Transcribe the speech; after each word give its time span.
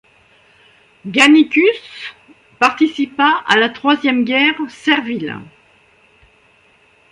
Gannicus 1.05 2.15
participa 2.59 3.43
à 3.45 3.55
la 3.57 3.69
Troisième 3.69 4.23
Guerre 4.23 4.59
servile. 4.67 5.37